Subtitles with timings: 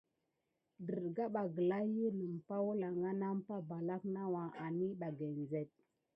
[0.87, 5.69] Derbaga gla i nəmpa wəlanga nampa balak nawa awaniɓa ginzek.